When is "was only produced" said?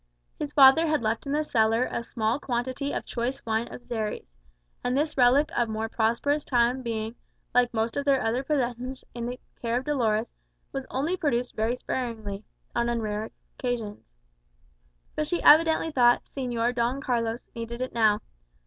10.71-11.55